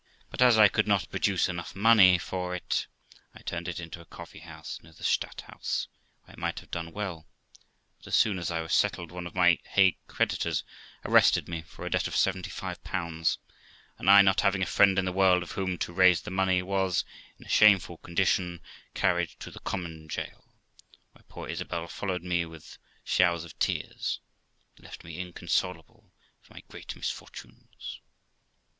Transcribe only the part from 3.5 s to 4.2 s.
it into a